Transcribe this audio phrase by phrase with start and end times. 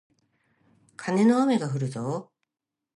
[0.95, 2.33] カネの雨がふるぞー